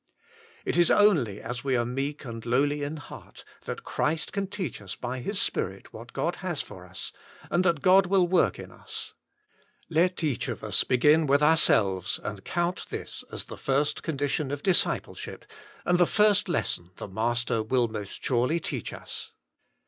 [0.65, 4.81] It is only as we are meek and lowly in heart, that Christ can teach
[4.81, 7.11] us by His Spirit what God has for us,
[7.51, 9.13] and that God wiU work in us.
[9.91, 13.43] Let each of us begin with ourselves and count Learning of Christ 85 this as
[13.45, 15.45] the first condition of discipleship,
[15.85, 19.33] and the fir&t lesson the Master will most surely teach ns.